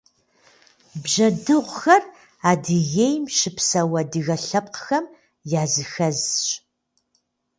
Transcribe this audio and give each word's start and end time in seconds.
Бжьэдыгъухэр 1.01 2.03
Адыгейм 2.49 3.23
щыпсэу 3.37 3.93
адыгэ 4.01 4.37
лъэпкъхэм 4.45 5.05
языхэзщ. 5.61 6.43